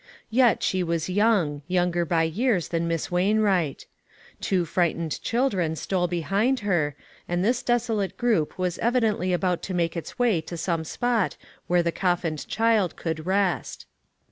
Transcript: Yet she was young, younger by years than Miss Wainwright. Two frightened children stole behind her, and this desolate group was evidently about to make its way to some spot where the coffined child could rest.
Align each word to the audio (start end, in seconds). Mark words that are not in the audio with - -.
Yet 0.31 0.63
she 0.63 0.81
was 0.81 1.11
young, 1.11 1.61
younger 1.67 2.05
by 2.05 2.23
years 2.23 2.69
than 2.69 2.87
Miss 2.87 3.11
Wainwright. 3.11 3.85
Two 4.39 4.65
frightened 4.65 5.21
children 5.21 5.75
stole 5.75 6.07
behind 6.07 6.61
her, 6.61 6.95
and 7.27 7.45
this 7.45 7.61
desolate 7.61 8.17
group 8.17 8.57
was 8.57 8.79
evidently 8.79 9.31
about 9.31 9.61
to 9.61 9.75
make 9.75 9.95
its 9.95 10.17
way 10.17 10.41
to 10.41 10.57
some 10.57 10.85
spot 10.85 11.37
where 11.67 11.83
the 11.83 11.91
coffined 11.91 12.47
child 12.47 12.95
could 12.95 13.27
rest. 13.27 13.85